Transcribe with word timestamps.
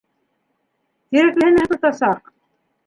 Тирәклеһенә 1.11 1.69
һыпыртасаҡ! 1.69 2.35